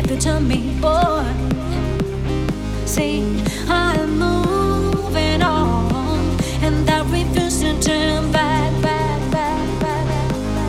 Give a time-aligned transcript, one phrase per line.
[0.00, 1.24] if you tell me boy.
[2.86, 3.22] See,
[3.68, 6.18] I'm moving on,
[6.62, 10.16] and I refuse to turn back, back, back, back,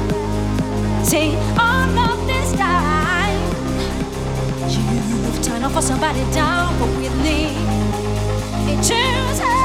[0.10, 1.06] back.
[1.06, 3.42] See, all of this time,
[4.70, 7.56] you've turned off for somebody down, but with me,
[8.72, 9.61] it turns out.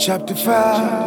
[0.00, 0.99] Chapter 5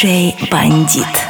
[0.00, 1.29] Диджей Бандит.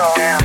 [0.00, 0.39] down.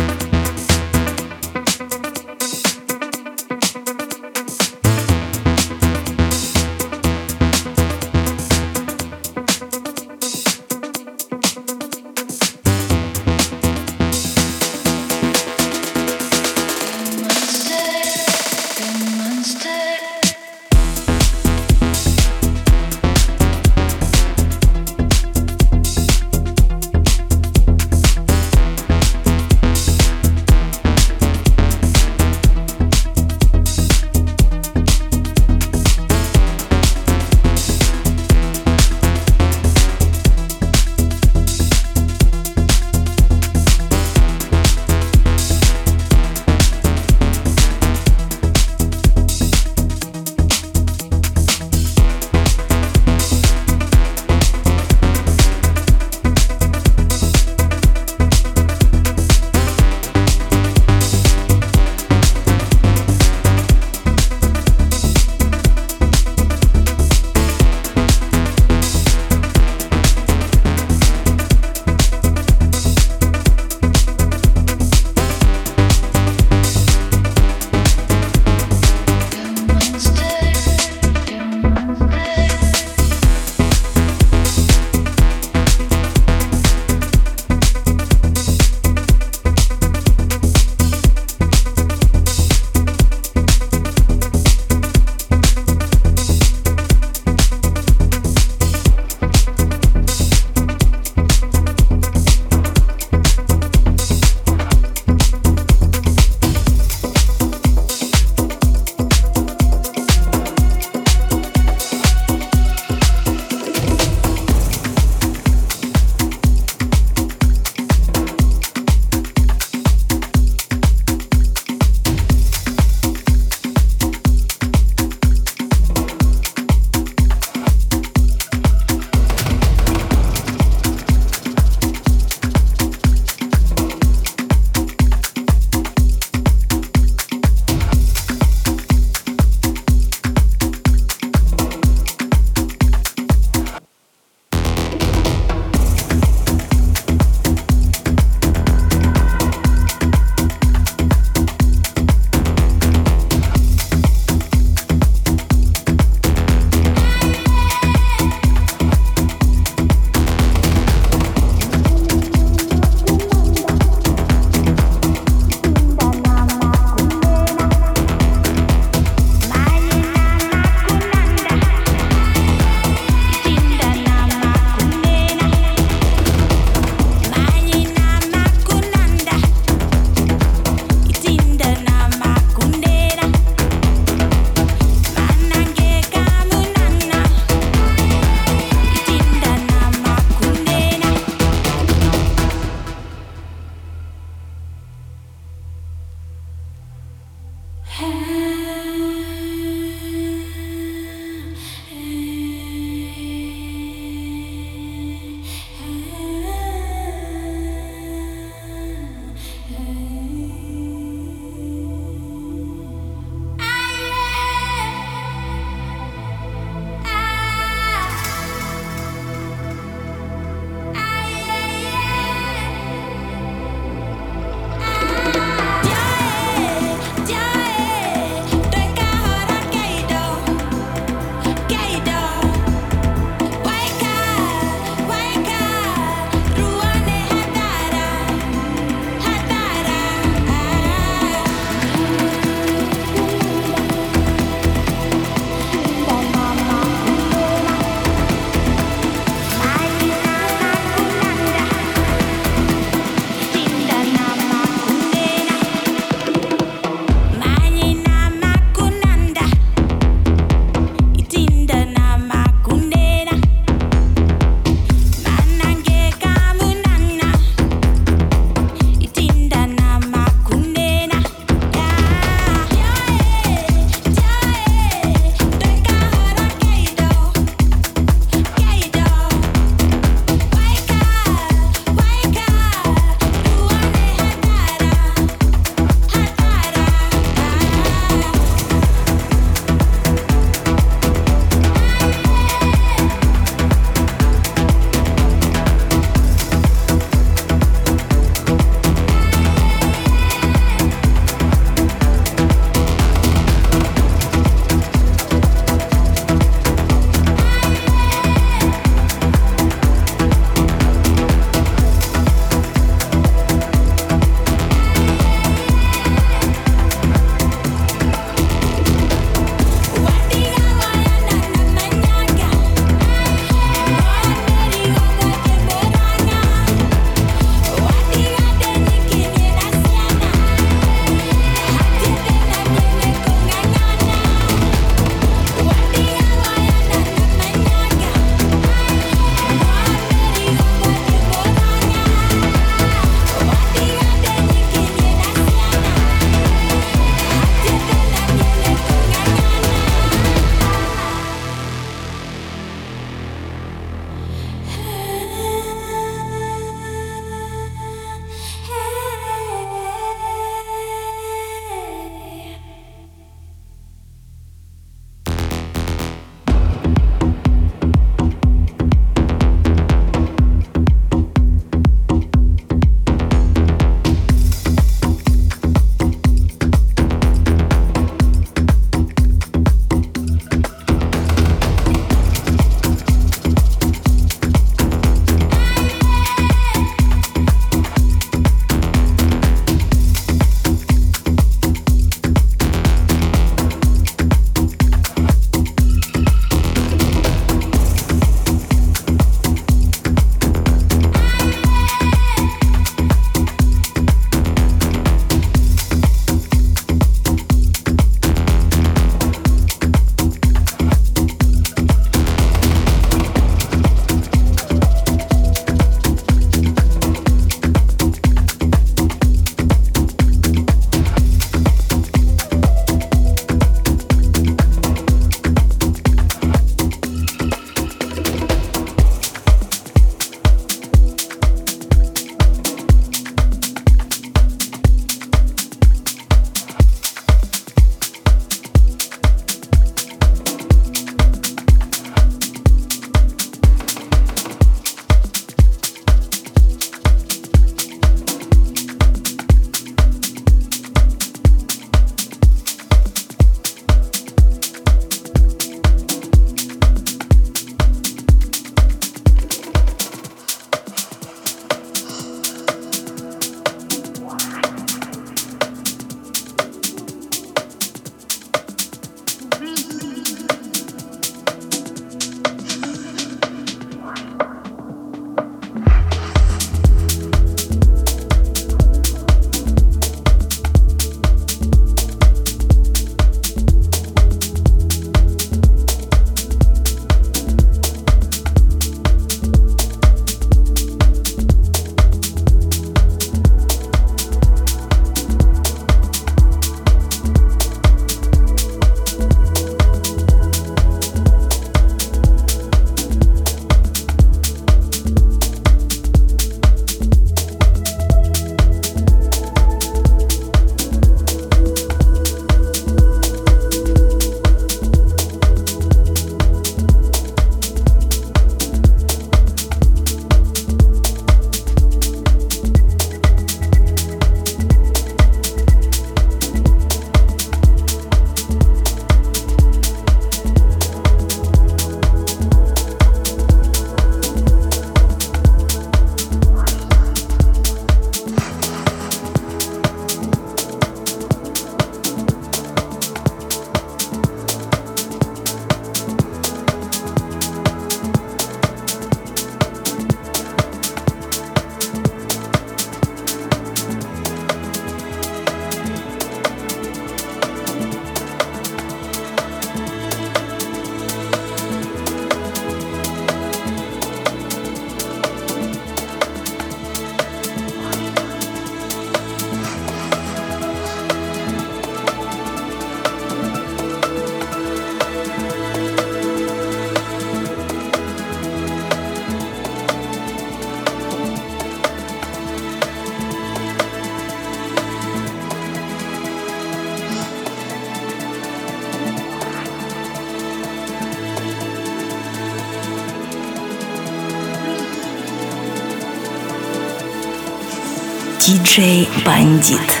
[598.71, 600.00] диджей Бандит.